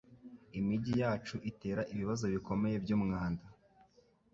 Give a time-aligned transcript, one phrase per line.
[0.59, 3.45] Imijyi yacu itera ibibazo bikomeye byumwanda